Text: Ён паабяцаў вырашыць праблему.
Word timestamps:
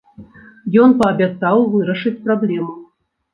Ён 0.83 0.95
паабяцаў 1.01 1.61
вырашыць 1.75 2.13
праблему. 2.25 2.73